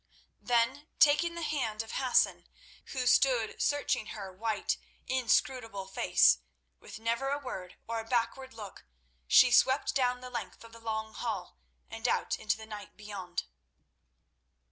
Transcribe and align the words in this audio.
Then 0.41 0.87
taking 0.97 1.35
the 1.35 1.43
hand 1.43 1.83
of 1.83 1.91
Hassan, 1.91 2.47
who 2.85 3.05
stood 3.05 3.61
searching 3.61 4.07
her 4.07 4.33
white, 4.33 4.79
inscrutable 5.05 5.85
face, 5.85 6.39
with 6.79 6.97
never 6.97 7.29
a 7.29 7.37
word 7.37 7.75
or 7.87 7.99
a 7.99 8.03
backward 8.07 8.51
look, 8.55 8.85
she 9.27 9.51
swept 9.51 9.93
down 9.93 10.19
the 10.21 10.31
length 10.31 10.63
of 10.63 10.71
the 10.71 10.79
long 10.79 11.13
hall, 11.13 11.59
and 11.87 12.07
out 12.07 12.39
into 12.39 12.57
the 12.57 12.65
night 12.65 12.97
beyond. 12.97 13.43